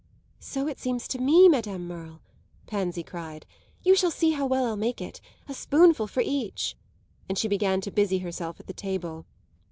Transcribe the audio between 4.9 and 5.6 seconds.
it. A